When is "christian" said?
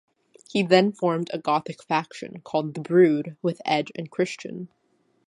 4.09-4.67